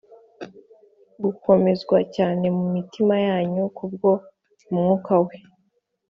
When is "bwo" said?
3.91-4.11